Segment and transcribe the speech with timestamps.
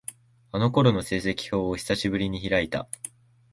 [0.51, 2.89] あの頃の成績表を、久しぶりに開いた。